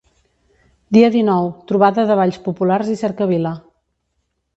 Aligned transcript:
Dia 0.95 1.11
dinou: 1.17 1.45
trobada 1.71 2.05
de 2.11 2.15
Balls 2.21 2.39
populars 2.47 2.89
i 2.95 2.97
cercavila. 3.03 3.53